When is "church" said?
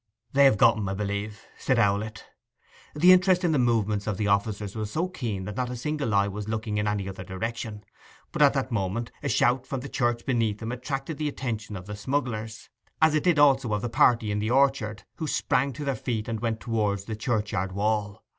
9.89-10.25